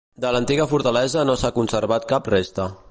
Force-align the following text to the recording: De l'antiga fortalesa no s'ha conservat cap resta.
De 0.23 0.29
l'antiga 0.35 0.65
fortalesa 0.71 1.27
no 1.31 1.37
s'ha 1.43 1.55
conservat 1.59 2.13
cap 2.15 2.35
resta. 2.39 2.71